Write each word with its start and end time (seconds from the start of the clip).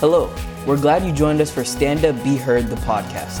Hello, 0.00 0.32
we're 0.64 0.80
glad 0.80 1.04
you 1.04 1.10
joined 1.10 1.40
us 1.40 1.50
for 1.50 1.64
Stand 1.64 2.04
Up 2.04 2.14
Be 2.22 2.36
Heard, 2.36 2.68
the 2.68 2.76
podcast. 2.76 3.40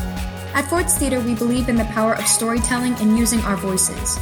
At 0.54 0.68
Ford's 0.68 0.98
Theater, 0.98 1.20
we 1.20 1.36
believe 1.36 1.68
in 1.68 1.76
the 1.76 1.84
power 1.84 2.14
of 2.14 2.26
storytelling 2.26 2.94
and 2.94 3.16
using 3.16 3.38
our 3.42 3.56
voices. 3.56 4.18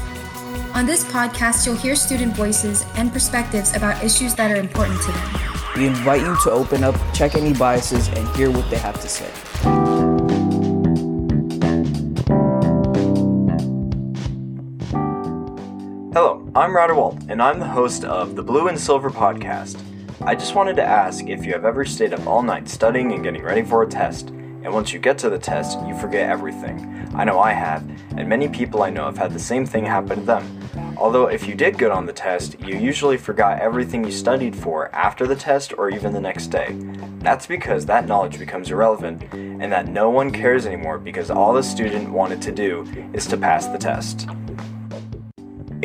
On 0.74 0.84
this 0.84 1.02
podcast, 1.02 1.64
you'll 1.64 1.76
hear 1.76 1.96
student 1.96 2.36
voices 2.36 2.84
and 2.96 3.10
perspectives 3.10 3.74
about 3.74 4.04
issues 4.04 4.34
that 4.34 4.50
are 4.50 4.56
important 4.56 5.00
to 5.00 5.12
them. 5.12 5.40
We 5.78 5.86
invite 5.86 6.20
you 6.20 6.36
to 6.42 6.50
open 6.50 6.84
up, 6.84 6.94
check 7.14 7.36
any 7.36 7.54
biases, 7.54 8.08
and 8.08 8.28
hear 8.36 8.50
what 8.50 8.68
they 8.68 8.76
have 8.76 9.00
to 9.00 9.08
say. 9.08 9.30
Hello, 16.12 16.46
I'm 16.54 16.76
Ryder 16.76 16.96
Walt, 16.96 17.16
and 17.30 17.42
I'm 17.42 17.58
the 17.60 17.66
host 17.66 18.04
of 18.04 18.36
the 18.36 18.42
Blue 18.42 18.68
and 18.68 18.78
Silver 18.78 19.08
podcast. 19.08 19.80
I 20.26 20.34
just 20.34 20.56
wanted 20.56 20.74
to 20.74 20.82
ask 20.82 21.28
if 21.28 21.46
you 21.46 21.52
have 21.52 21.64
ever 21.64 21.84
stayed 21.84 22.12
up 22.12 22.26
all 22.26 22.42
night 22.42 22.68
studying 22.68 23.12
and 23.12 23.22
getting 23.22 23.44
ready 23.44 23.62
for 23.62 23.84
a 23.84 23.88
test, 23.88 24.30
and 24.30 24.72
once 24.72 24.92
you 24.92 24.98
get 24.98 25.18
to 25.18 25.30
the 25.30 25.38
test, 25.38 25.78
you 25.86 25.96
forget 25.96 26.28
everything. 26.28 27.08
I 27.14 27.22
know 27.22 27.38
I 27.38 27.52
have, 27.52 27.88
and 28.16 28.28
many 28.28 28.48
people 28.48 28.82
I 28.82 28.90
know 28.90 29.04
have 29.04 29.18
had 29.18 29.32
the 29.32 29.38
same 29.38 29.64
thing 29.64 29.84
happen 29.84 30.18
to 30.18 30.26
them. 30.26 30.96
Although, 30.96 31.26
if 31.26 31.46
you 31.46 31.54
did 31.54 31.78
good 31.78 31.92
on 31.92 32.06
the 32.06 32.12
test, 32.12 32.58
you 32.58 32.76
usually 32.76 33.16
forgot 33.16 33.60
everything 33.60 34.02
you 34.02 34.10
studied 34.10 34.56
for 34.56 34.92
after 34.92 35.28
the 35.28 35.36
test 35.36 35.72
or 35.78 35.90
even 35.90 36.12
the 36.12 36.20
next 36.20 36.48
day. 36.48 36.76
That's 37.20 37.46
because 37.46 37.86
that 37.86 38.08
knowledge 38.08 38.40
becomes 38.40 38.72
irrelevant, 38.72 39.32
and 39.32 39.70
that 39.70 39.86
no 39.86 40.10
one 40.10 40.32
cares 40.32 40.66
anymore 40.66 40.98
because 40.98 41.30
all 41.30 41.52
the 41.52 41.62
student 41.62 42.10
wanted 42.10 42.42
to 42.42 42.50
do 42.50 42.84
is 43.12 43.28
to 43.28 43.36
pass 43.36 43.68
the 43.68 43.78
test. 43.78 44.26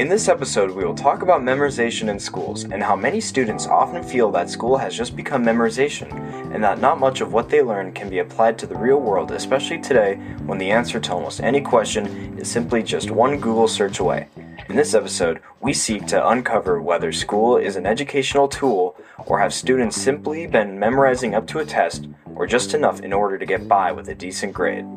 In 0.02 0.10
this 0.10 0.30
episode, 0.30 0.72
we 0.72 0.84
will 0.84 0.96
talk 0.96 1.22
about 1.22 1.44
memorization 1.44 2.10
in 2.10 2.20
schools 2.20 2.64
and 2.64 2.82
how 2.82 2.96
many 2.96 3.22
students 3.22 3.68
often 3.68 4.02
feel 4.02 4.32
that 4.32 4.50
school 4.50 4.76
has 4.76 4.98
just 4.98 5.16
become 5.16 5.46
memorization 5.46 6.12
and 6.56 6.64
that 6.64 6.82
not 6.82 7.00
much 7.00 7.22
of 7.22 7.34
what 7.34 7.50
they 7.50 7.62
learn 7.62 7.94
can 7.94 8.10
be 8.10 8.18
applied 8.18 8.58
to 8.58 8.66
the 8.66 8.74
real 8.74 9.00
world, 9.00 9.30
especially 9.30 9.80
today 9.80 10.16
when 10.48 10.58
the 10.58 10.72
answer 10.72 11.00
to 11.00 11.14
almost 11.14 11.42
any 11.42 11.62
question 11.62 12.40
is 12.40 12.50
simply 12.50 12.82
just 12.82 13.12
one 13.12 13.40
Google 13.40 13.68
search 13.68 14.00
away. 14.00 14.28
In 14.70 14.76
this 14.76 14.96
episode, 14.96 15.40
we 15.60 15.72
seek 15.72 16.08
to 16.08 16.30
uncover 16.30 16.82
whether 16.82 17.12
school 17.12 17.58
is 17.58 17.76
an 17.76 17.86
educational 17.86 18.48
tool 18.48 18.98
or 19.28 19.38
have 19.38 19.54
students 19.54 20.02
simply 20.02 20.48
been 20.48 20.80
memorizing 20.80 21.36
up 21.36 21.46
to 21.46 21.60
a 21.60 21.66
test 21.66 22.08
or 22.34 22.48
just 22.48 22.74
enough 22.74 23.02
in 23.02 23.14
order 23.14 23.38
to 23.38 23.46
get 23.46 23.68
by 23.68 23.92
with 23.92 24.10
a 24.10 24.16
decent 24.16 24.52
grade. 24.52 24.88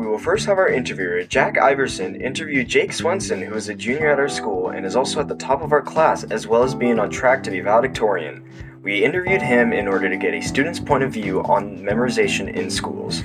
We 0.00 0.06
will 0.06 0.18
first 0.18 0.46
have 0.46 0.56
our 0.56 0.70
interviewer, 0.70 1.22
Jack 1.24 1.58
Iverson, 1.58 2.18
interview 2.22 2.64
Jake 2.64 2.94
Swenson, 2.94 3.42
who 3.42 3.54
is 3.54 3.68
a 3.68 3.74
junior 3.74 4.10
at 4.10 4.18
our 4.18 4.30
school 4.30 4.70
and 4.70 4.86
is 4.86 4.96
also 4.96 5.20
at 5.20 5.28
the 5.28 5.34
top 5.34 5.60
of 5.60 5.72
our 5.72 5.82
class, 5.82 6.24
as 6.24 6.46
well 6.46 6.62
as 6.62 6.74
being 6.74 6.98
on 6.98 7.10
track 7.10 7.42
to 7.42 7.50
be 7.50 7.60
valedictorian. 7.60 8.42
We 8.82 9.04
interviewed 9.04 9.42
him 9.42 9.74
in 9.74 9.86
order 9.86 10.08
to 10.08 10.16
get 10.16 10.32
a 10.32 10.40
student's 10.40 10.80
point 10.80 11.02
of 11.02 11.12
view 11.12 11.42
on 11.42 11.80
memorization 11.80 12.50
in 12.50 12.70
schools. 12.70 13.20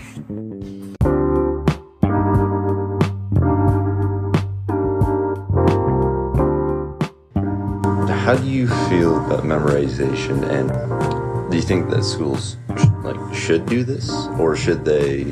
How 8.26 8.36
do 8.36 8.50
you 8.50 8.68
feel 8.90 9.26
about 9.26 9.46
memorization, 9.46 10.44
and 10.50 11.50
do 11.50 11.56
you 11.56 11.64
think 11.64 11.90
that 11.92 12.04
schools 12.04 12.58
like 13.02 13.34
should 13.34 13.66
do 13.66 13.86
this, 13.86 14.12
or 14.38 14.58
should 14.58 14.84
they 14.84 15.24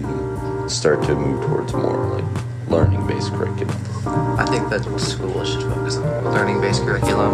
start 0.67 1.03
to 1.03 1.15
move 1.15 1.43
towards 1.45 1.73
more 1.73 2.19
like 2.19 2.69
learning-based 2.69 3.31
curriculum? 3.33 3.77
I 4.39 4.45
think 4.45 4.69
that 4.69 4.83
schools 4.99 5.51
should 5.51 5.63
focus 5.63 5.97
on 5.97 6.25
learning-based 6.25 6.81
curriculum 6.81 7.31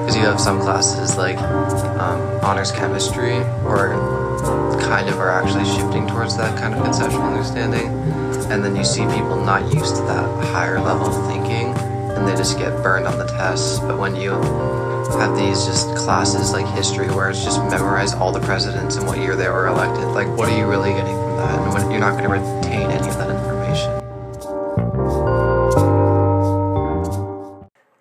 because 0.00 0.16
you 0.16 0.22
have 0.22 0.40
some 0.40 0.60
classes 0.60 1.16
like 1.16 1.38
um, 1.38 2.20
honors 2.42 2.72
chemistry 2.72 3.36
or 3.64 3.94
kind 4.80 5.08
of 5.08 5.18
are 5.18 5.30
actually 5.30 5.64
shifting 5.64 6.06
towards 6.08 6.36
that 6.36 6.58
kind 6.58 6.74
of 6.74 6.82
conceptual 6.82 7.22
understanding, 7.22 7.88
and 8.50 8.64
then 8.64 8.74
you 8.74 8.84
see 8.84 9.02
people 9.14 9.36
not 9.44 9.62
used 9.72 9.94
to 9.96 10.02
that 10.02 10.44
higher 10.46 10.80
level 10.80 11.06
of 11.06 11.26
thinking, 11.28 11.72
and 12.16 12.26
they 12.26 12.34
just 12.34 12.58
get 12.58 12.70
burned 12.82 13.06
on 13.06 13.18
the 13.18 13.26
tests. 13.26 13.78
But 13.78 13.98
when 13.98 14.16
you 14.16 14.30
have 15.20 15.36
these 15.36 15.66
just 15.66 15.94
classes 15.96 16.52
like 16.52 16.66
history 16.66 17.08
where 17.08 17.30
it's 17.30 17.44
just 17.44 17.60
memorize 17.64 18.14
all 18.14 18.32
the 18.32 18.40
presidents 18.40 18.96
and 18.96 19.06
what 19.06 19.18
year 19.18 19.36
they 19.36 19.48
were 19.48 19.66
elected, 19.66 20.06
like 20.08 20.28
what 20.36 20.48
are 20.48 20.56
you 20.56 20.66
really 20.66 20.92
getting? 20.92 21.19
And 21.40 21.90
you're 21.90 22.00
not 22.00 22.18
going 22.18 22.24
to 22.24 22.28
retain 22.30 22.90
any 22.90 23.08
of 23.08 23.16
that 23.16 23.30
information. 23.30 23.90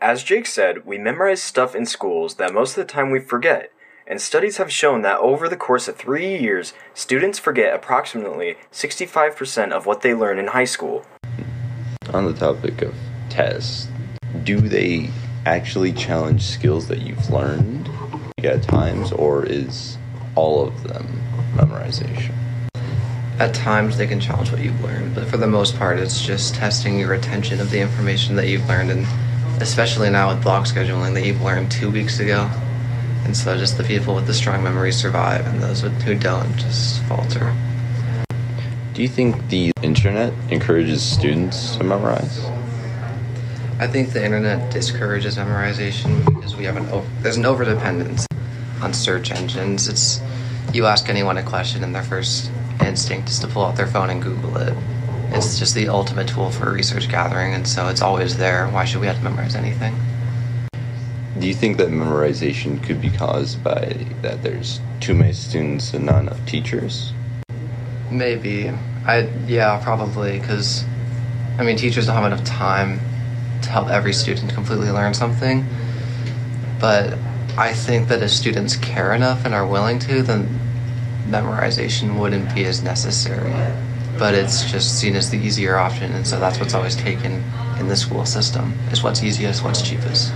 As 0.02 0.24
Jake 0.24 0.46
said, 0.46 0.86
we 0.86 0.98
memorize 0.98 1.42
stuff 1.42 1.74
in 1.76 1.86
schools 1.86 2.36
that 2.36 2.54
most 2.54 2.78
of 2.78 2.86
the 2.86 2.92
time 2.92 3.12
we 3.12 3.20
forget, 3.20 3.72
and 4.06 4.20
studies 4.20 4.58
have 4.58 4.72
shown 4.72 5.04
that 5.04 5.20
over 5.20 5.48
the 5.48 5.56
course 5.56 5.88
of 5.88 5.96
three 5.96 6.38
years, 6.38 6.74
students 6.94 7.40
forget 7.40 7.74
approximately 7.74 8.56
65% 8.72 9.72
of 9.72 9.86
what 9.86 10.02
they 10.02 10.14
learn 10.14 10.40
in 10.40 10.48
high 10.48 10.66
school. 10.66 11.06
On 12.14 12.26
the 12.26 12.34
topic 12.34 12.82
of 12.82 12.94
tests, 13.30 13.88
do 14.44 14.60
they 14.60 15.12
actually 15.46 15.94
challenge 15.94 16.42
skills 16.42 16.88
that 16.88 17.00
you've 17.00 17.30
learned 17.30 17.90
at 18.44 18.64
times, 18.64 19.12
or 19.12 19.46
is 19.46 19.98
all 20.36 20.68
of 20.68 20.84
them 20.84 21.08
memorization? 21.56 22.34
At 23.40 23.54
times 23.54 23.96
they 23.96 24.06
can 24.06 24.20
challenge 24.20 24.52
what 24.52 24.62
you've 24.62 24.84
learned, 24.84 25.16
but 25.16 25.26
for 25.30 25.38
the 25.38 25.48
most 25.48 25.78
part, 25.78 25.98
it's 25.98 26.22
just 26.22 26.56
testing 26.56 27.00
your 27.00 27.10
retention 27.10 27.62
of 27.62 27.72
the 27.72 27.80
information 27.80 28.36
that 28.36 28.48
you've 28.48 28.68
learned, 28.68 28.92
and 28.92 29.08
especially 29.62 30.10
now 30.10 30.34
with 30.34 30.44
block 30.44 30.66
scheduling 30.66 31.14
that 31.14 31.26
you've 31.26 31.42
learned 31.42 31.72
two 31.72 31.90
weeks 31.90 32.20
ago. 32.20 32.50
And 33.24 33.38
so 33.38 33.58
just 33.58 33.78
the 33.78 33.84
people 33.86 34.14
with 34.14 34.28
the 34.28 34.34
strong 34.34 34.62
memory 34.62 34.92
survive, 34.92 35.48
and 35.48 35.64
those 35.64 35.82
who 35.82 36.16
don't 36.16 36.54
just 36.58 37.02
falter. 37.04 37.56
Do 38.94 39.02
you 39.02 39.08
think 39.08 39.48
the 39.48 39.72
internet 39.82 40.34
encourages 40.52 41.02
students 41.02 41.78
to 41.78 41.86
memorize? 41.86 42.46
I 43.80 43.88
think 43.88 44.12
the 44.12 44.22
internet 44.22 44.70
discourages 44.70 45.38
memorization 45.38 46.26
because 46.26 46.58
we 46.58 46.66
have 46.66 46.76
an 46.76 46.90
over, 46.90 47.08
there's 47.22 47.38
an 47.38 47.44
overdependence 47.44 48.26
on 48.82 48.94
search 48.94 49.32
engines. 49.32 49.88
It's 49.88 50.22
you 50.74 50.86
ask 50.86 51.08
anyone 51.08 51.38
a 51.38 51.44
question 51.44 51.86
and 51.86 51.96
their 51.96 52.04
first 52.04 52.52
instinct 52.82 53.30
is 53.30 53.40
to 53.40 53.48
pull 53.48 53.66
out 53.66 53.76
their 53.76 53.88
phone 53.88 54.10
and 54.10 54.22
Google 54.22 54.58
it. 54.58 54.74
It's 55.32 55.60
just 55.60 55.76
the 55.76 55.90
ultimate 55.90 56.28
tool 56.28 56.50
for 56.50 56.72
research 56.72 57.08
gathering, 57.08 57.54
and 57.54 57.68
so 57.68 57.88
it's 57.88 58.02
always 58.02 58.38
there. 58.38 58.68
Why 58.68 58.86
should 58.86 59.02
we 59.02 59.08
have 59.08 59.18
to 59.18 59.24
memorize 59.24 59.56
anything? 59.56 59.96
Do 61.40 61.48
you 61.48 61.54
think 61.54 61.78
that 61.78 61.90
memorization 61.90 62.84
could 62.84 63.00
be 63.00 63.10
caused 63.10 63.64
by 63.64 64.06
that 64.22 64.42
there's 64.44 64.82
too 65.00 65.14
many 65.14 65.34
students 65.34 65.94
and 65.94 66.06
not 66.06 66.22
enough 66.22 66.44
teachers? 66.46 67.14
Maybe. 68.12 68.70
I 69.06 69.30
yeah, 69.48 69.80
probably 69.84 70.40
because 70.40 70.84
I 71.58 71.64
mean 71.64 71.78
teachers 71.78 72.08
don't 72.08 72.16
have 72.16 72.26
enough 72.26 72.44
time 72.44 73.00
to 73.62 73.70
help 73.70 73.88
every 73.90 74.14
student 74.14 74.54
completely 74.54 74.90
learn 74.90 75.14
something. 75.14 75.66
But 76.80 77.18
I 77.58 77.74
think 77.74 78.08
that 78.08 78.24
if 78.24 78.32
students 78.32 78.76
care 78.76 79.14
enough 79.14 79.46
and 79.46 79.54
are 79.54 79.66
willing 79.66 80.00
to, 80.00 80.22
then 80.22 80.60
memorization 81.30 82.20
wouldn't 82.20 82.54
be 82.54 82.66
as 82.66 82.82
necessary. 82.82 83.54
But 84.18 84.34
it's 84.34 84.70
just 84.70 85.00
seen 85.00 85.16
as 85.16 85.30
the 85.30 85.38
easier 85.38 85.78
option, 85.78 86.12
and 86.12 86.28
so 86.28 86.40
that's 86.40 86.60
what's 86.60 86.74
always 86.74 86.96
taken 86.96 87.44
in 87.80 87.88
the 87.88 87.96
school 87.96 88.26
system 88.26 88.74
is 88.92 89.02
what's 89.02 89.24
easiest, 89.24 89.64
what's 89.64 89.82
cheapest. 89.82 90.34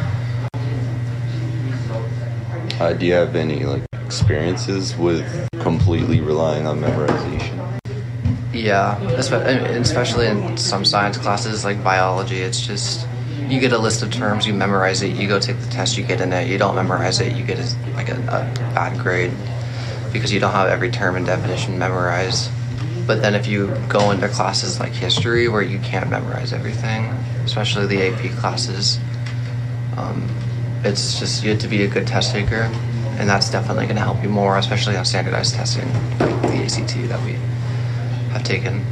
Uh, 2.79 2.93
do 2.93 3.05
you 3.05 3.13
have 3.13 3.35
any 3.35 3.65
like 3.65 3.83
experiences 4.05 4.95
with 4.95 5.25
completely 5.59 6.21
relying 6.21 6.65
on 6.65 6.79
memorization? 6.79 7.79
Yeah, 8.53 9.01
especially 9.17 10.27
in 10.27 10.57
some 10.57 10.85
science 10.85 11.17
classes 11.17 11.65
like 11.65 11.83
biology, 11.83 12.37
it's 12.37 12.65
just 12.65 13.07
you 13.47 13.59
get 13.59 13.73
a 13.73 13.77
list 13.77 14.01
of 14.01 14.11
terms, 14.11 14.47
you 14.47 14.53
memorize 14.53 15.01
it, 15.01 15.15
you 15.15 15.27
go 15.27 15.39
take 15.39 15.59
the 15.59 15.69
test, 15.69 15.97
you 15.97 16.03
get 16.03 16.21
in 16.21 16.31
it. 16.31 16.47
You 16.47 16.57
don't 16.57 16.75
memorize 16.75 17.19
it, 17.19 17.35
you 17.35 17.43
get 17.43 17.59
a, 17.59 17.93
like 17.95 18.09
a, 18.09 18.15
a 18.15 18.73
bad 18.73 18.97
grade 18.97 19.31
because 20.13 20.31
you 20.31 20.39
don't 20.39 20.51
have 20.51 20.69
every 20.69 20.91
term 20.91 21.15
and 21.15 21.25
definition 21.25 21.77
memorized. 21.77 22.49
But 23.05 23.21
then 23.21 23.35
if 23.35 23.47
you 23.47 23.75
go 23.89 24.11
into 24.11 24.29
classes 24.29 24.79
like 24.79 24.93
history 24.93 25.49
where 25.49 25.61
you 25.61 25.79
can't 25.79 26.09
memorize 26.09 26.53
everything, 26.53 27.05
especially 27.43 27.87
the 27.87 28.07
AP 28.07 28.37
classes, 28.37 28.99
um, 29.97 30.29
it's 30.83 31.19
just 31.19 31.43
you 31.43 31.49
have 31.49 31.59
to 31.59 31.67
be 31.67 31.83
a 31.83 31.87
good 31.87 32.07
test 32.07 32.31
taker, 32.31 32.69
and 33.17 33.27
that's 33.27 33.49
definitely 33.49 33.85
going 33.85 33.97
to 33.97 34.03
help 34.03 34.23
you 34.23 34.29
more, 34.29 34.57
especially 34.57 34.95
on 34.95 35.03
standardized 35.03 35.55
testing 35.55 35.91
like 36.19 36.41
the 36.43 36.63
ACT 36.63 37.09
that 37.09 37.21
we 37.25 37.33
have 38.31 38.43
taken. 38.43 38.85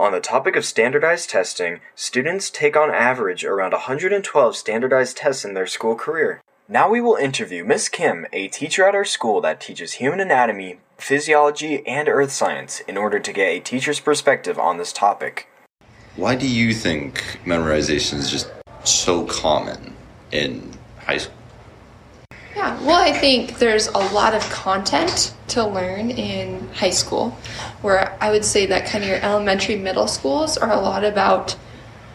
On 0.00 0.10
the 0.10 0.20
topic 0.20 0.56
of 0.56 0.64
standardized 0.64 1.30
testing, 1.30 1.78
students 1.94 2.50
take 2.50 2.76
on 2.76 2.90
average 2.90 3.44
around 3.44 3.72
112 3.72 4.56
standardized 4.56 5.16
tests 5.16 5.44
in 5.44 5.54
their 5.54 5.68
school 5.68 5.94
career. 5.94 6.40
Now 6.72 6.88
we 6.88 7.02
will 7.02 7.16
interview 7.16 7.66
Miss 7.66 7.90
Kim, 7.90 8.24
a 8.32 8.48
teacher 8.48 8.88
at 8.88 8.94
our 8.94 9.04
school 9.04 9.42
that 9.42 9.60
teaches 9.60 9.92
human 9.92 10.20
anatomy, 10.20 10.78
physiology, 10.96 11.86
and 11.86 12.08
earth 12.08 12.32
science 12.32 12.80
in 12.88 12.96
order 12.96 13.18
to 13.18 13.30
get 13.30 13.44
a 13.44 13.60
teacher's 13.60 14.00
perspective 14.00 14.58
on 14.58 14.78
this 14.78 14.90
topic. 14.90 15.48
Why 16.16 16.34
do 16.34 16.48
you 16.48 16.72
think 16.72 17.40
memorization 17.44 18.14
is 18.14 18.30
just 18.30 18.50
so 18.84 19.26
common 19.26 19.94
in 20.30 20.72
high 21.04 21.18
school? 21.18 21.36
Yeah, 22.56 22.82
well, 22.82 23.02
I 23.02 23.12
think 23.12 23.58
there's 23.58 23.88
a 23.88 23.98
lot 24.14 24.32
of 24.32 24.40
content 24.48 25.34
to 25.48 25.66
learn 25.66 26.10
in 26.10 26.68
high 26.68 26.88
school, 26.88 27.36
where 27.82 28.16
I 28.18 28.30
would 28.30 28.46
say 28.46 28.64
that 28.64 28.86
kind 28.86 29.04
of 29.04 29.10
your 29.10 29.20
elementary, 29.20 29.76
middle 29.76 30.08
schools 30.08 30.56
are 30.56 30.72
a 30.72 30.80
lot 30.80 31.04
about 31.04 31.54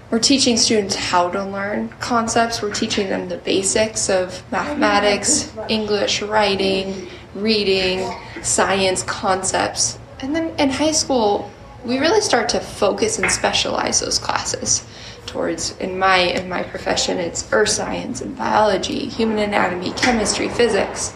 we're 0.10 0.20
teaching 0.20 0.56
students 0.56 0.96
how 0.96 1.30
to 1.30 1.44
learn 1.44 1.90
concepts, 2.00 2.62
we're 2.62 2.74
teaching 2.74 3.10
them 3.10 3.28
the 3.28 3.38
basics 3.38 4.10
of 4.10 4.42
mathematics, 4.52 5.52
English, 5.68 6.22
writing, 6.22 7.08
reading, 7.36 8.10
science 8.42 9.04
concepts. 9.04 10.00
And 10.22 10.34
then 10.36 10.58
in 10.60 10.70
high 10.70 10.94
school, 10.94 11.52
we 11.84 12.00
really 12.00 12.22
start 12.22 12.50
to 12.50 12.60
focus 12.60 13.20
and 13.20 13.30
specialize 13.30 14.00
those 14.00 14.18
classes 14.18 14.86
towards 15.26 15.78
in 15.78 16.00
my 16.00 16.18
in 16.18 16.48
my 16.48 16.64
profession 16.64 17.18
it's 17.18 17.52
earth 17.52 17.68
science 17.68 18.22
and 18.22 18.36
biology 18.38 19.08
human 19.08 19.38
anatomy 19.40 19.92
chemistry 19.92 20.48
physics 20.48 21.14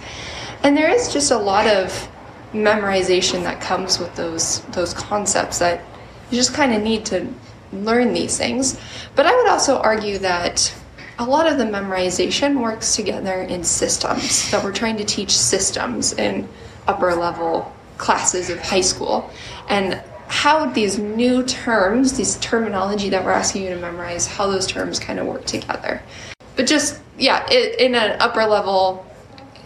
and 0.63 0.75
there 0.75 0.89
is 0.89 1.11
just 1.11 1.31
a 1.31 1.37
lot 1.37 1.65
of 1.65 2.09
memorization 2.51 3.41
that 3.43 3.61
comes 3.61 3.99
with 3.99 4.13
those 4.15 4.59
those 4.73 4.93
concepts 4.93 5.59
that 5.59 5.81
you 6.29 6.37
just 6.37 6.53
kind 6.53 6.73
of 6.73 6.81
need 6.81 7.05
to 7.05 7.25
learn 7.73 8.13
these 8.13 8.37
things 8.37 8.79
but 9.15 9.25
i 9.25 9.35
would 9.35 9.47
also 9.47 9.79
argue 9.79 10.17
that 10.17 10.73
a 11.19 11.25
lot 11.25 11.45
of 11.45 11.57
the 11.57 11.63
memorization 11.63 12.59
works 12.59 12.95
together 12.95 13.41
in 13.43 13.63
systems 13.63 14.49
that 14.51 14.63
we're 14.63 14.73
trying 14.73 14.97
to 14.97 15.05
teach 15.05 15.37
systems 15.37 16.13
in 16.13 16.47
upper 16.87 17.13
level 17.13 17.71
classes 17.97 18.49
of 18.49 18.59
high 18.59 18.81
school 18.81 19.29
and 19.69 20.01
how 20.31 20.65
these 20.65 20.97
new 20.97 21.43
terms, 21.43 22.13
these 22.13 22.37
terminology 22.37 23.09
that 23.09 23.23
we're 23.23 23.31
asking 23.31 23.63
you 23.63 23.69
to 23.69 23.75
memorize, 23.75 24.25
how 24.25 24.47
those 24.47 24.65
terms 24.65 24.97
kind 24.97 25.19
of 25.19 25.27
work 25.27 25.45
together. 25.45 26.01
But 26.55 26.67
just, 26.67 27.01
yeah, 27.17 27.45
it, 27.51 27.79
in 27.79 27.95
an 27.95 28.15
upper 28.21 28.45
level 28.45 29.05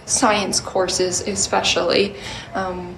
science 0.07 0.59
courses, 0.59 1.21
especially, 1.21 2.15
um, 2.55 2.97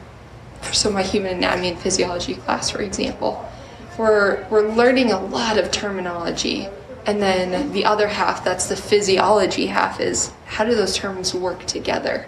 so 0.71 0.89
my 0.89 1.03
human 1.03 1.37
anatomy 1.37 1.69
and 1.69 1.79
physiology 1.79 2.35
class, 2.35 2.69
for 2.69 2.81
example, 2.81 3.45
we're, 3.97 4.47
we're 4.49 4.67
learning 4.73 5.11
a 5.11 5.19
lot 5.19 5.57
of 5.57 5.71
terminology. 5.71 6.67
And 7.05 7.21
then 7.21 7.71
the 7.71 7.85
other 7.85 8.07
half, 8.07 8.43
that's 8.43 8.67
the 8.67 8.75
physiology 8.75 9.67
half, 9.67 9.99
is 9.99 10.31
how 10.45 10.65
do 10.65 10.75
those 10.75 10.95
terms 10.95 11.33
work 11.33 11.65
together? 11.65 12.25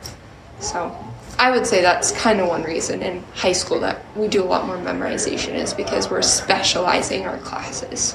So 0.59 0.95
I 1.37 1.51
would 1.51 1.65
say 1.65 1.81
that's 1.81 2.11
kind 2.11 2.39
of 2.39 2.47
one 2.47 2.63
reason 2.63 3.01
in 3.01 3.23
high 3.33 3.53
school 3.53 3.79
that 3.81 4.03
we 4.15 4.27
do 4.27 4.43
a 4.43 4.45
lot 4.45 4.67
more 4.67 4.77
memorization 4.77 5.53
is 5.53 5.73
because 5.73 6.09
we're 6.09 6.21
specializing 6.21 7.25
our 7.25 7.37
classes. 7.39 8.13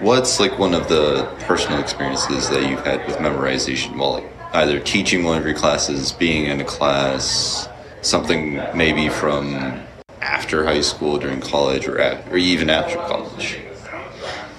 What's 0.00 0.38
like 0.40 0.58
one 0.58 0.74
of 0.74 0.88
the 0.88 1.24
personal 1.40 1.80
experiences 1.80 2.50
that 2.50 2.68
you've 2.68 2.84
had 2.84 3.06
with 3.06 3.16
memorization 3.16 3.96
while 3.96 4.12
like 4.12 4.30
either 4.52 4.78
teaching 4.78 5.24
one 5.24 5.38
of 5.38 5.46
your 5.46 5.54
classes, 5.54 6.12
being 6.12 6.46
in 6.46 6.60
a 6.60 6.64
class, 6.64 7.68
something 8.02 8.56
maybe 8.74 9.08
from 9.08 9.85
after 10.26 10.64
high 10.64 10.80
school, 10.80 11.18
during 11.18 11.40
college, 11.40 11.86
or, 11.86 11.98
at, 11.98 12.26
or 12.28 12.36
even 12.36 12.68
after 12.68 12.96
college? 12.96 13.58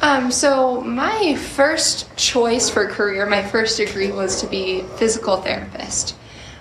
Um, 0.01 0.31
so 0.31 0.81
my 0.81 1.35
first 1.35 2.15
choice 2.15 2.69
for 2.69 2.87
career, 2.87 3.25
my 3.25 3.43
first 3.43 3.77
degree 3.77 4.11
was 4.11 4.41
to 4.41 4.47
be 4.47 4.81
physical 4.97 5.37
therapist. 5.37 6.15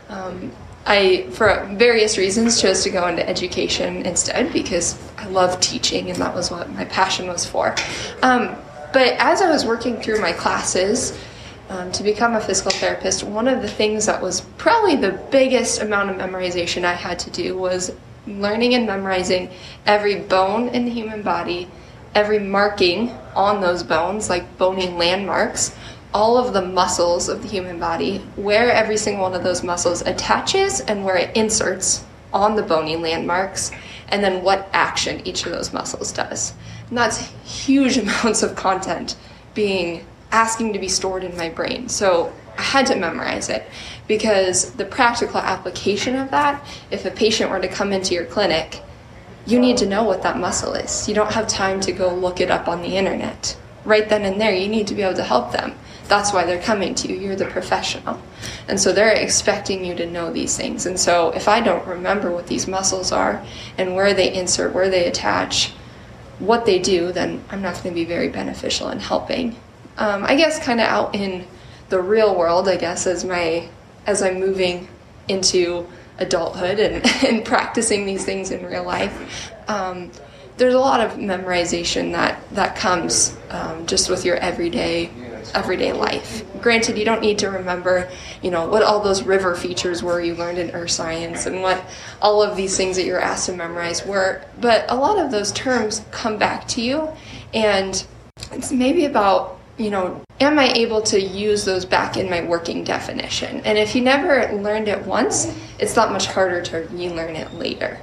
Um, 0.08 0.53
I, 0.87 1.26
for 1.32 1.69
various 1.73 2.17
reasons, 2.17 2.61
chose 2.61 2.82
to 2.85 2.91
go 2.91 3.06
into 3.08 3.29
education 3.29 4.06
instead 4.06 4.53
because 4.53 4.99
I 5.19 5.26
love 5.26 5.61
teaching 5.61 6.11
and 6.11 6.19
that 6.20 6.35
was 6.35 6.50
what 6.50 6.70
my 6.73 6.85
passion 6.85 7.26
was 7.26 7.44
for. 7.44 7.75
Um, 8.23 8.56
but 8.93 9.14
as 9.19 9.43
I 9.43 9.50
was 9.50 9.67
working 9.67 10.00
through 10.00 10.20
my 10.20 10.32
classes 10.32 11.19
um, 11.69 11.91
to 11.93 12.02
become 12.02 12.35
a 12.35 12.41
physical 12.41 12.70
therapist, 12.70 13.25
one 13.25 13.49
of 13.49 13.62
the 13.62 13.69
things 13.69 14.06
that 14.06 14.23
was 14.23 14.43
probably 14.59 14.97
the 14.97 15.12
biggest 15.31 15.82
amount 15.82 16.11
of 16.11 16.17
memorization 16.17 16.85
I 16.85 16.94
had 16.94 17.19
to 17.20 17.31
do 17.31 17.59
was 17.59 17.91
learning 18.26 18.75
and 18.75 18.87
memorizing 18.87 19.50
every 19.87 20.20
bone 20.20 20.69
in 20.69 20.84
the 20.84 20.90
human 20.90 21.23
body, 21.23 21.69
every 22.14 22.38
marking 22.38 23.11
on 23.34 23.61
those 23.61 23.82
bones, 23.82 24.28
like 24.28 24.58
bony 24.58 24.88
landmarks, 24.88 25.75
all 26.14 26.38
of 26.38 26.55
the 26.55 26.62
muscles 26.62 27.28
of 27.28 27.43
the 27.43 27.49
human 27.49 27.78
body, 27.78 28.19
where 28.37 28.70
every 28.70 28.96
single 28.96 29.25
one 29.25 29.34
of 29.34 29.44
those 29.44 29.62
muscles 29.62 30.02
attaches 30.02 30.81
and 30.81 31.05
where 31.05 31.17
it 31.17 31.37
inserts 31.37 32.05
on 32.32 32.56
the 32.56 32.62
bony 32.62 32.96
landmarks, 32.96 33.70
and 34.08 34.23
then 34.23 34.43
what 34.43 34.69
action 34.73 35.20
each 35.26 35.44
of 35.46 35.52
those 35.52 35.73
muscles 35.73 36.12
does. 36.12 36.55
And 36.88 36.99
that's 36.99 37.19
huge 37.44 37.99
amounts 37.99 38.43
of 38.43 38.56
content 38.56 39.17
being 39.55 40.06
asking 40.32 40.73
to 40.73 40.78
be 40.78 40.88
stored 40.88 41.25
in 41.25 41.37
my 41.37 41.49
brain. 41.49 41.88
So 41.88 42.32
I 42.58 42.62
had 42.62 42.87
to 42.87 42.97
memorize 42.97 43.49
it 43.49 43.69
because 44.08 44.73
the 44.73 44.85
practical 44.85 45.38
application 45.38 46.17
of 46.17 46.31
that, 46.31 46.64
if 46.91 47.05
a 47.05 47.11
patient 47.11 47.50
were 47.50 47.61
to 47.61 47.69
come 47.69 47.93
into 47.93 48.14
your 48.14 48.26
clinic, 48.26 48.82
you 49.47 49.61
need 49.61 49.76
to 49.79 49.87
know 49.87 50.03
what 50.03 50.23
that 50.23 50.38
muscle 50.38 50.75
is. 50.75 51.08
You 51.08 51.14
don't 51.14 51.32
have 51.32 51.47
time 51.47 51.81
to 51.81 51.93
go 51.93 52.12
look 52.12 52.41
it 52.41 52.50
up 52.50 52.69
on 52.69 52.82
the 52.82 52.97
internet. 52.97 53.56
Right 53.85 54.08
then 54.08 54.25
and 54.25 54.41
there, 54.41 54.53
you 54.53 54.69
need 54.69 54.88
to 54.88 54.94
be 54.94 55.03
able 55.03 55.14
to 55.14 55.23
help 55.23 55.53
them. 55.53 55.75
That's 56.08 56.32
why 56.32 56.44
they're 56.44 56.62
coming 56.62 56.94
to 56.97 57.08
you. 57.08 57.19
You're 57.19 57.37
the 57.37 57.47
professional. 57.47 58.20
And 58.69 58.79
so 58.79 58.93
they're 58.93 59.12
expecting 59.12 59.85
you 59.85 59.94
to 59.97 60.06
know 60.06 60.32
these 60.32 60.56
things. 60.56 60.87
And 60.87 60.99
so 60.99 61.31
if 61.31 61.49
I 61.49 61.61
don't 61.61 61.87
remember 61.87 62.31
what 62.31 62.47
these 62.47 62.69
muscles 62.69 63.12
are 63.12 63.44
and 63.79 63.94
where 63.94 64.14
they 64.14 64.32
insert, 64.32 64.73
where 64.73 64.88
they 64.88 65.06
attach, 65.06 65.73
what 66.38 66.67
they 66.67 66.79
do, 66.79 67.12
then 67.12 67.43
I'm 67.50 67.62
not 67.62 67.75
going 67.75 67.94
to 67.94 68.00
be 68.00 68.05
very 68.05 68.29
beneficial 68.29 68.91
in 68.91 69.00
helping. 69.00 69.56
Um, 69.99 70.25
I 70.25 70.37
guess 70.37 70.59
kind 70.62 70.81
of 70.81 70.87
out 70.87 71.14
in 71.14 71.47
the 71.88 72.00
real 72.00 72.35
world, 72.35 72.69
I 72.69 72.77
guess, 72.77 73.06
as 73.06 73.25
my 73.25 73.69
as 74.06 74.23
I'm 74.23 74.38
moving 74.38 74.88
into 75.29 75.87
adulthood 76.19 76.79
and, 76.79 77.05
and 77.25 77.44
practicing 77.44 78.06
these 78.06 78.25
things 78.25 78.50
in 78.50 78.65
real 78.65 78.85
life. 78.85 79.53
Um, 79.69 80.11
there's 80.56 80.75
a 80.75 80.79
lot 80.79 81.00
of 81.00 81.19
memorization 81.19 82.12
that 82.12 82.41
that 82.53 82.77
comes 82.77 83.37
um, 83.50 83.87
just 83.87 84.09
with 84.09 84.25
your 84.25 84.37
everyday 84.37 85.11
everyday 85.55 85.93
life. 85.93 86.44
Granted, 86.61 86.99
you 86.99 87.05
don't 87.05 87.21
need 87.21 87.38
to 87.38 87.50
remember, 87.50 88.09
you 88.43 88.50
know, 88.50 88.69
what 88.69 88.83
all 88.83 89.00
those 89.00 89.23
river 89.23 89.55
features 89.55 90.03
were 90.03 90.21
you 90.21 90.35
learned 90.35 90.59
in 90.59 90.71
earth 90.73 90.91
science 90.91 91.47
and 91.47 91.62
what 91.62 91.85
all 92.21 92.43
of 92.43 92.56
these 92.56 92.77
things 92.77 92.97
that 92.97 93.05
you're 93.05 93.21
asked 93.21 93.47
to 93.47 93.53
memorize 93.53 94.05
were, 94.05 94.43
but 94.61 94.85
a 94.88 94.97
lot 94.97 95.19
of 95.19 95.31
those 95.31 95.53
terms 95.53 96.03
come 96.11 96.37
back 96.37 96.67
to 96.69 96.83
you 96.83 97.09
and 97.55 98.06
it's 98.53 98.73
maybe 98.73 99.05
about, 99.05 99.56
you 99.78 99.90
know, 99.90 100.23
am 100.40 100.58
I 100.58 100.69
able 100.73 101.02
to 101.02 101.20
use 101.20 101.64
those 101.64 101.84
back 101.84 102.17
in 102.17 102.31
my 102.31 102.42
working 102.42 102.85
definition? 102.85 103.61
And 103.64 103.76
if 103.76 103.95
you 103.95 104.02
never 104.02 104.52
learned 104.56 104.88
it 104.88 105.04
once, 105.04 105.54
it's 105.78 105.95
that 105.95 106.12
much 106.12 106.26
harder 106.26 106.62
to 106.62 106.88
relearn 106.90 107.37
it 107.37 107.52
later. 107.54 108.00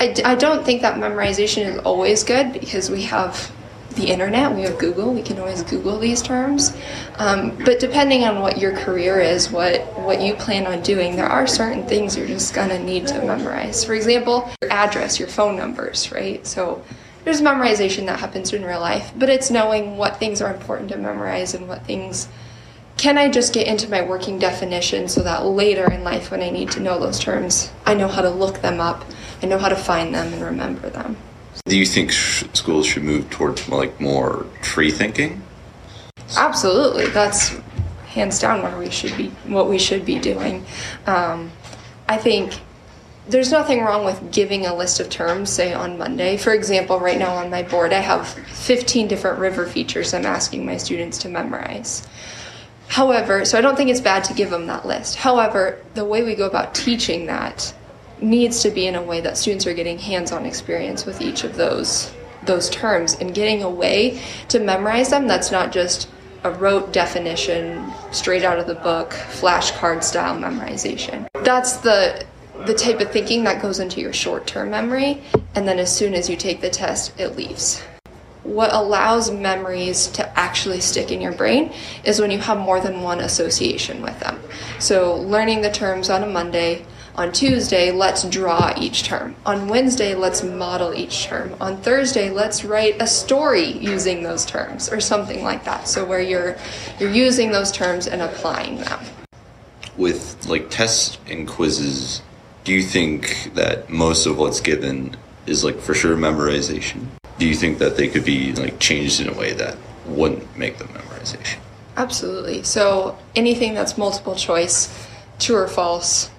I, 0.00 0.14
I 0.24 0.34
don't 0.34 0.64
think 0.64 0.82
that 0.82 0.96
memorization 0.96 1.66
is 1.66 1.78
always 1.78 2.24
good 2.24 2.52
because 2.52 2.90
we 2.90 3.02
have 3.02 3.52
the 3.94 4.08
internet, 4.08 4.54
we 4.54 4.62
have 4.62 4.78
Google, 4.78 5.12
we 5.12 5.22
can 5.22 5.38
always 5.38 5.62
Google 5.62 5.98
these 5.98 6.22
terms. 6.22 6.76
Um, 7.16 7.56
but 7.64 7.80
depending 7.80 8.24
on 8.24 8.40
what 8.40 8.58
your 8.58 8.76
career 8.76 9.18
is, 9.18 9.50
what, 9.50 9.80
what 10.00 10.20
you 10.20 10.34
plan 10.34 10.66
on 10.66 10.82
doing, 10.82 11.16
there 11.16 11.26
are 11.26 11.46
certain 11.46 11.86
things 11.86 12.16
you're 12.16 12.26
just 12.26 12.54
gonna 12.54 12.78
need 12.78 13.06
to 13.08 13.24
memorize. 13.24 13.84
For 13.84 13.94
example, 13.94 14.50
your 14.62 14.72
address, 14.72 15.18
your 15.18 15.28
phone 15.28 15.56
numbers, 15.56 16.12
right? 16.12 16.46
So 16.46 16.84
there's 17.24 17.40
memorization 17.40 18.06
that 18.06 18.20
happens 18.20 18.52
in 18.52 18.64
real 18.64 18.80
life, 18.80 19.12
but 19.16 19.28
it's 19.28 19.50
knowing 19.50 19.96
what 19.96 20.18
things 20.18 20.40
are 20.40 20.52
important 20.52 20.90
to 20.90 20.98
memorize 20.98 21.54
and 21.54 21.68
what 21.68 21.84
things 21.84 22.28
can 22.96 23.16
I 23.16 23.30
just 23.30 23.54
get 23.54 23.68
into 23.68 23.88
my 23.88 24.02
working 24.02 24.38
definition 24.38 25.08
so 25.08 25.22
that 25.22 25.46
later 25.46 25.90
in 25.90 26.02
life 26.02 26.30
when 26.32 26.42
I 26.42 26.50
need 26.50 26.72
to 26.72 26.80
know 26.80 26.98
those 26.98 27.20
terms, 27.20 27.70
I 27.86 27.94
know 27.94 28.08
how 28.08 28.22
to 28.22 28.30
look 28.30 28.60
them 28.60 28.80
up, 28.80 29.04
I 29.40 29.46
know 29.46 29.58
how 29.58 29.68
to 29.68 29.76
find 29.76 30.14
them 30.14 30.32
and 30.32 30.42
remember 30.42 30.90
them. 30.90 31.16
Do 31.64 31.78
you 31.78 31.86
think 31.86 32.10
sh- 32.10 32.44
schools 32.54 32.86
should 32.86 33.04
move 33.04 33.30
towards 33.30 33.68
like 33.68 34.00
more 34.00 34.46
tree 34.62 34.90
thinking? 34.90 35.42
Absolutely, 36.36 37.06
that's 37.06 37.56
hands 38.08 38.40
down 38.40 38.62
where 38.62 38.76
we 38.76 38.90
should 38.90 39.16
be, 39.16 39.28
what 39.46 39.68
we 39.68 39.78
should 39.78 40.04
be 40.04 40.18
doing. 40.18 40.64
Um, 41.06 41.52
I 42.08 42.16
think 42.16 42.58
there's 43.28 43.52
nothing 43.52 43.82
wrong 43.82 44.04
with 44.04 44.32
giving 44.32 44.66
a 44.66 44.74
list 44.74 45.00
of 45.00 45.10
terms, 45.10 45.50
say 45.50 45.72
on 45.72 45.98
Monday. 45.98 46.36
For 46.36 46.52
example, 46.52 46.98
right 46.98 47.18
now 47.18 47.34
on 47.34 47.50
my 47.50 47.62
board, 47.62 47.92
I 47.92 48.00
have 48.00 48.28
15 48.28 49.06
different 49.06 49.38
river 49.38 49.66
features 49.66 50.14
I'm 50.14 50.26
asking 50.26 50.64
my 50.64 50.78
students 50.78 51.18
to 51.18 51.28
memorize. 51.28 52.06
However, 52.88 53.44
so 53.44 53.58
I 53.58 53.60
don't 53.60 53.76
think 53.76 53.90
it's 53.90 54.00
bad 54.00 54.24
to 54.24 54.34
give 54.34 54.50
them 54.50 54.66
that 54.66 54.86
list. 54.86 55.16
However, 55.16 55.78
the 55.94 56.06
way 56.06 56.22
we 56.22 56.34
go 56.34 56.46
about 56.46 56.74
teaching 56.74 57.26
that 57.26 57.74
needs 58.20 58.62
to 58.62 58.70
be 58.70 58.86
in 58.86 58.94
a 58.94 59.02
way 59.02 59.20
that 59.20 59.36
students 59.36 59.66
are 59.66 59.74
getting 59.74 59.98
hands-on 59.98 60.46
experience 60.46 61.04
with 61.04 61.20
each 61.20 61.44
of 61.44 61.56
those 61.56 62.12
those 62.44 62.70
terms 62.70 63.14
and 63.14 63.34
getting 63.34 63.62
a 63.62 63.70
way 63.70 64.20
to 64.48 64.58
memorize 64.58 65.10
them 65.10 65.26
that's 65.26 65.50
not 65.50 65.72
just 65.72 66.08
a 66.44 66.50
rote 66.52 66.92
definition 66.92 67.92
straight 68.12 68.44
out 68.44 68.58
of 68.58 68.66
the 68.66 68.74
book 68.76 69.10
flashcard 69.10 70.02
style 70.02 70.36
memorization 70.36 71.26
that's 71.44 71.78
the 71.78 72.24
the 72.66 72.74
type 72.74 73.00
of 73.00 73.10
thinking 73.10 73.44
that 73.44 73.62
goes 73.62 73.78
into 73.78 74.00
your 74.00 74.12
short-term 74.12 74.70
memory 74.70 75.22
and 75.54 75.66
then 75.66 75.78
as 75.78 75.94
soon 75.94 76.14
as 76.14 76.28
you 76.28 76.36
take 76.36 76.60
the 76.60 76.70
test 76.70 77.12
it 77.18 77.36
leaves 77.36 77.82
what 78.48 78.72
allows 78.72 79.30
memories 79.30 80.06
to 80.08 80.38
actually 80.38 80.80
stick 80.80 81.10
in 81.10 81.20
your 81.20 81.32
brain 81.32 81.72
is 82.04 82.18
when 82.18 82.30
you 82.30 82.38
have 82.38 82.58
more 82.58 82.80
than 82.80 83.02
one 83.02 83.20
association 83.20 84.00
with 84.00 84.18
them. 84.20 84.40
So, 84.78 85.16
learning 85.16 85.60
the 85.60 85.70
terms 85.70 86.08
on 86.08 86.22
a 86.22 86.26
Monday, 86.26 86.86
on 87.14 87.32
Tuesday, 87.32 87.90
let's 87.90 88.22
draw 88.24 88.72
each 88.78 89.02
term. 89.02 89.34
On 89.44 89.68
Wednesday, 89.68 90.14
let's 90.14 90.42
model 90.42 90.94
each 90.94 91.24
term. 91.24 91.54
On 91.60 91.76
Thursday, 91.76 92.30
let's 92.30 92.64
write 92.64 93.02
a 93.02 93.06
story 93.06 93.72
using 93.72 94.22
those 94.22 94.46
terms 94.46 94.88
or 94.88 95.00
something 95.00 95.42
like 95.42 95.64
that. 95.64 95.88
So 95.88 96.04
where 96.04 96.20
you're 96.20 96.56
you're 97.00 97.10
using 97.10 97.50
those 97.50 97.72
terms 97.72 98.06
and 98.06 98.22
applying 98.22 98.76
them. 98.78 99.00
With 99.96 100.46
like 100.46 100.70
tests 100.70 101.18
and 101.26 101.46
quizzes, 101.48 102.22
do 102.68 102.74
you 102.74 102.82
think 102.82 103.50
that 103.54 103.88
most 103.88 104.26
of 104.26 104.36
what's 104.36 104.60
given 104.60 105.16
is 105.46 105.64
like 105.64 105.78
for 105.80 105.94
sure 105.94 106.14
memorization? 106.14 107.06
Do 107.38 107.48
you 107.48 107.54
think 107.54 107.78
that 107.78 107.96
they 107.96 108.08
could 108.08 108.26
be 108.26 108.52
like 108.52 108.78
changed 108.78 109.22
in 109.22 109.28
a 109.30 109.32
way 109.32 109.54
that 109.54 109.78
wouldn't 110.04 110.54
make 110.54 110.76
them 110.76 110.88
memorization? 110.88 111.60
Absolutely. 111.96 112.62
So 112.64 113.16
anything 113.34 113.72
that's 113.72 113.96
multiple 113.96 114.34
choice, 114.34 115.08
true 115.38 115.56
or 115.56 115.66
false, 115.66 116.30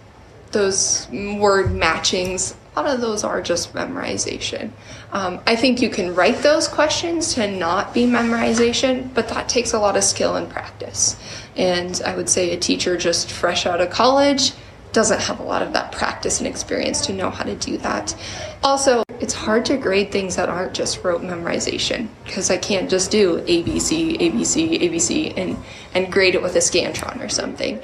those 0.52 1.08
word 1.10 1.72
matchings, 1.72 2.54
a 2.76 2.84
lot 2.84 2.94
of 2.94 3.02
those 3.02 3.24
are 3.24 3.42
just 3.42 3.74
memorization. 3.74 4.70
Um, 5.12 5.40
I 5.48 5.56
think 5.56 5.82
you 5.82 5.90
can 5.90 6.14
write 6.14 6.44
those 6.44 6.68
questions 6.68 7.34
to 7.34 7.50
not 7.50 7.92
be 7.92 8.06
memorization, 8.06 9.12
but 9.16 9.30
that 9.30 9.50
takes 9.50 9.74
a 9.74 9.80
lot 9.80 9.98
of 9.98 10.04
skill 10.04 10.36
and 10.36 10.48
practice. 10.48 11.16
And 11.56 12.00
I 12.06 12.16
would 12.16 12.30
say 12.30 12.52
a 12.52 12.58
teacher 12.58 12.98
just 12.98 13.32
fresh 13.32 13.66
out 13.66 13.82
of 13.82 13.90
college 13.90 14.52
doesn't 14.92 15.22
have 15.22 15.40
a 15.40 15.44
lot 15.44 15.62
of 15.62 15.74
that 15.74 15.92
practice 15.92 16.40
and 16.40 16.48
experience 16.48 17.06
to 17.06 17.14
know 17.14 17.30
how 17.30 17.44
to 17.44 17.56
do 17.56 17.78
that. 17.78 18.16
Also, 18.64 19.04
it's 19.20 19.34
hard 19.34 19.66
to 19.66 19.78
grade 19.78 20.12
things 20.12 20.36
that 20.36 20.50
aren't 20.50 20.74
just 20.74 21.04
rote 21.04 21.22
memorization 21.22 22.08
because 22.26 22.50
I 22.50 22.58
can't 22.58 22.90
just 22.90 23.12
do 23.12 23.40
ABC, 23.42 24.20
ABC, 24.20 24.82
ABC, 24.82 25.38
and, 25.38 25.58
and 25.94 26.12
grade 26.12 26.36
it 26.36 26.42
with 26.42 26.56
a 26.56 26.60
Scantron 26.60 27.24
or 27.24 27.30
something. 27.30 27.80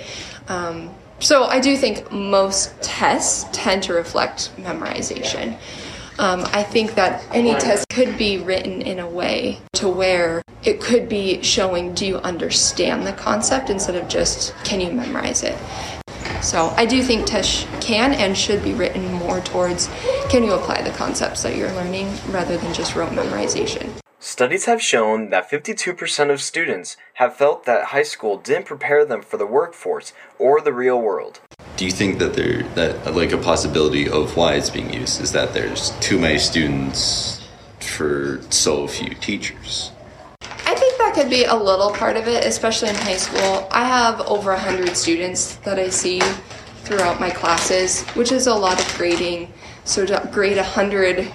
Um, 0.47 0.89
so 1.19 1.45
I 1.45 1.59
do 1.59 1.77
think 1.77 2.11
most 2.11 2.81
tests 2.81 3.45
tend 3.51 3.83
to 3.83 3.93
reflect 3.93 4.55
memorization. 4.57 5.57
Um, 6.17 6.41
I 6.53 6.63
think 6.63 6.95
that 6.95 7.25
any 7.31 7.53
test 7.55 7.87
could 7.89 8.17
be 8.17 8.37
written 8.37 8.81
in 8.81 8.99
a 8.99 9.09
way 9.09 9.59
to 9.73 9.89
where 9.89 10.41
it 10.63 10.79
could 10.79 11.09
be 11.09 11.41
showing 11.43 11.93
do 11.93 12.05
you 12.05 12.17
understand 12.17 13.05
the 13.05 13.13
concept 13.13 13.69
instead 13.69 13.95
of 13.95 14.07
just 14.07 14.55
can 14.63 14.79
you 14.79 14.91
memorize 14.91 15.43
it. 15.43 15.57
So 16.45 16.71
I 16.77 16.85
do 16.85 17.01
think 17.01 17.25
tests 17.25 17.65
can 17.81 18.13
and 18.13 18.37
should 18.37 18.63
be 18.63 18.75
written 18.75 19.11
more 19.13 19.41
towards 19.41 19.87
can 20.29 20.43
you 20.43 20.53
apply 20.53 20.83
the 20.83 20.91
concepts 20.91 21.41
that 21.41 21.55
you're 21.55 21.71
learning 21.71 22.15
rather 22.29 22.55
than 22.55 22.71
just 22.71 22.95
rote 22.95 23.09
memorization. 23.13 23.89
Studies 24.19 24.65
have 24.65 24.79
shown 24.79 25.31
that 25.31 25.49
52% 25.49 26.29
of 26.29 26.39
students 26.39 26.97
have 27.15 27.35
felt 27.35 27.65
that 27.65 27.85
high 27.85 28.03
school 28.03 28.37
didn't 28.37 28.67
prepare 28.67 29.03
them 29.03 29.23
for 29.23 29.37
the 29.37 29.47
workforce 29.47 30.13
or 30.37 30.61
the 30.61 30.71
real 30.71 31.01
world. 31.01 31.39
Do 31.77 31.85
you 31.85 31.91
think 31.91 32.19
that 32.19 32.35
there 32.35 32.61
that 32.75 33.15
like 33.15 33.31
a 33.31 33.39
possibility 33.39 34.07
of 34.07 34.37
why 34.37 34.53
it's 34.53 34.69
being 34.69 34.93
used 34.93 35.21
is 35.21 35.31
that 35.31 35.55
there's 35.55 35.89
too 35.99 36.19
many 36.19 36.37
students 36.37 37.47
for 37.79 38.39
so 38.51 38.87
few 38.87 39.15
teachers? 39.15 39.91
Could 41.15 41.29
be 41.29 41.45
a 41.45 41.55
little 41.55 41.91
part 41.91 42.17
of 42.17 42.27
it, 42.27 42.45
especially 42.45 42.89
in 42.89 42.95
high 42.95 43.15
school. 43.15 43.69
I 43.71 43.85
have 43.85 44.19
over 44.27 44.51
100 44.51 44.97
students 44.97 45.55
that 45.63 45.79
I 45.79 45.87
see 45.87 46.19
throughout 46.83 47.21
my 47.21 47.29
classes, 47.29 48.03
which 48.15 48.33
is 48.33 48.47
a 48.47 48.53
lot 48.53 48.81
of 48.81 48.97
grading. 48.97 49.53
So 49.85 50.05
to 50.05 50.29
grade 50.33 50.57
100 50.57 51.31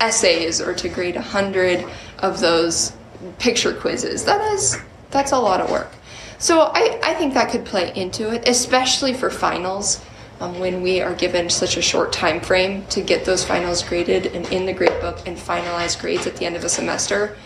essays 0.00 0.60
or 0.60 0.74
to 0.74 0.86
grade 0.90 1.14
100 1.14 1.82
of 2.18 2.40
those 2.40 2.92
picture 3.38 3.72
quizzes. 3.72 4.26
That 4.26 4.42
is 4.52 4.78
that's 5.10 5.32
a 5.32 5.38
lot 5.38 5.62
of 5.62 5.70
work. 5.70 5.88
So 6.38 6.70
I, 6.74 7.00
I 7.02 7.14
think 7.14 7.32
that 7.32 7.50
could 7.50 7.64
play 7.64 7.90
into 7.94 8.34
it, 8.34 8.46
especially 8.46 9.14
for 9.14 9.30
finals. 9.30 10.04
Um, 10.40 10.58
when 10.58 10.82
we 10.82 11.00
are 11.00 11.14
given 11.14 11.48
such 11.48 11.78
a 11.78 11.82
short 11.82 12.12
time 12.12 12.40
frame 12.40 12.84
to 12.88 13.00
get 13.00 13.24
those 13.24 13.44
finals 13.44 13.82
graded 13.82 14.26
and 14.26 14.44
in 14.52 14.66
the 14.66 14.74
grade 14.74 15.00
book 15.00 15.26
and 15.26 15.38
finalize 15.38 15.98
grades 15.98 16.26
at 16.26 16.36
the 16.36 16.44
end 16.44 16.54
of 16.56 16.64
a 16.64 16.68
semester, 16.68 17.38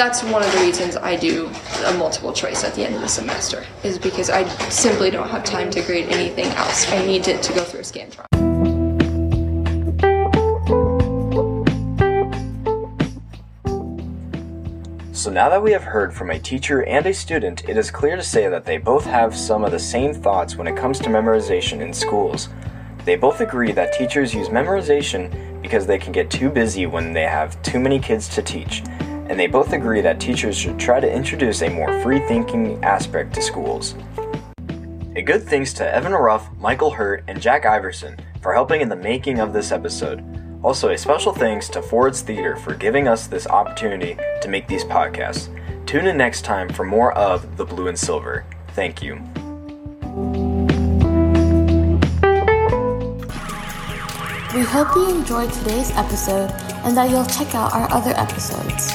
that's 0.00 0.22
one 0.22 0.42
of 0.42 0.50
the 0.52 0.60
reasons 0.60 0.96
I 0.96 1.14
do 1.14 1.50
a 1.84 1.92
multiple 1.98 2.32
choice 2.32 2.64
at 2.64 2.74
the 2.74 2.86
end 2.86 2.94
of 2.94 3.02
the 3.02 3.06
semester, 3.06 3.66
is 3.84 3.98
because 3.98 4.30
I 4.30 4.48
simply 4.70 5.10
don't 5.10 5.28
have 5.28 5.44
time 5.44 5.70
to 5.72 5.82
grade 5.82 6.08
anything 6.08 6.46
else. 6.46 6.90
I 6.90 7.04
need 7.04 7.28
it 7.28 7.42
to 7.42 7.52
go 7.52 7.62
through 7.62 7.80
a 7.80 7.82
Scantron. 7.82 8.24
So 15.14 15.30
now 15.30 15.50
that 15.50 15.62
we 15.62 15.72
have 15.72 15.82
heard 15.82 16.14
from 16.14 16.30
a 16.30 16.38
teacher 16.38 16.82
and 16.84 17.04
a 17.04 17.12
student, 17.12 17.68
it 17.68 17.76
is 17.76 17.90
clear 17.90 18.16
to 18.16 18.22
say 18.22 18.48
that 18.48 18.64
they 18.64 18.78
both 18.78 19.04
have 19.04 19.36
some 19.36 19.64
of 19.64 19.70
the 19.70 19.78
same 19.78 20.14
thoughts 20.14 20.56
when 20.56 20.66
it 20.66 20.78
comes 20.78 20.98
to 21.00 21.10
memorization 21.10 21.82
in 21.82 21.92
schools. 21.92 22.48
They 23.04 23.16
both 23.16 23.42
agree 23.42 23.72
that 23.72 23.92
teachers 23.92 24.32
use 24.32 24.48
memorization 24.48 25.60
because 25.60 25.86
they 25.86 25.98
can 25.98 26.12
get 26.12 26.30
too 26.30 26.48
busy 26.48 26.86
when 26.86 27.12
they 27.12 27.24
have 27.24 27.60
too 27.62 27.78
many 27.78 27.98
kids 27.98 28.30
to 28.30 28.40
teach, 28.40 28.82
and 29.30 29.38
they 29.38 29.46
both 29.46 29.72
agree 29.72 30.00
that 30.00 30.18
teachers 30.18 30.58
should 30.58 30.76
try 30.76 30.98
to 30.98 31.10
introduce 31.10 31.62
a 31.62 31.70
more 31.70 32.02
free 32.02 32.18
thinking 32.26 32.82
aspect 32.84 33.32
to 33.32 33.40
schools. 33.40 33.94
A 35.14 35.22
good 35.22 35.44
thanks 35.44 35.72
to 35.74 35.94
Evan 35.94 36.12
Ruff, 36.12 36.50
Michael 36.58 36.90
Hurt, 36.90 37.22
and 37.28 37.40
Jack 37.40 37.64
Iverson 37.64 38.16
for 38.42 38.52
helping 38.52 38.80
in 38.80 38.88
the 38.88 38.96
making 38.96 39.38
of 39.38 39.52
this 39.52 39.70
episode. 39.70 40.24
Also, 40.64 40.88
a 40.88 40.98
special 40.98 41.32
thanks 41.32 41.68
to 41.68 41.80
Ford's 41.80 42.22
Theater 42.22 42.56
for 42.56 42.74
giving 42.74 43.06
us 43.06 43.28
this 43.28 43.46
opportunity 43.46 44.18
to 44.42 44.48
make 44.48 44.66
these 44.66 44.82
podcasts. 44.82 45.48
Tune 45.86 46.08
in 46.08 46.16
next 46.16 46.42
time 46.44 46.68
for 46.68 46.84
more 46.84 47.12
of 47.12 47.56
The 47.56 47.64
Blue 47.64 47.86
and 47.86 47.98
Silver. 47.98 48.44
Thank 48.70 49.00
you. 49.00 49.14
We 54.52 54.62
hope 54.62 54.96
you 54.96 55.08
enjoyed 55.08 55.52
today's 55.52 55.92
episode 55.92 56.50
and 56.82 56.96
that 56.96 57.10
you'll 57.10 57.26
check 57.26 57.54
out 57.54 57.72
our 57.72 57.88
other 57.92 58.10
episodes. 58.16 58.90